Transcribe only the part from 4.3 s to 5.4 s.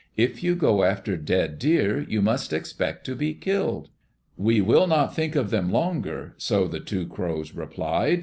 "We will not think